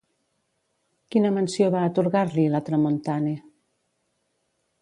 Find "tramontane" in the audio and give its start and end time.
2.71-3.35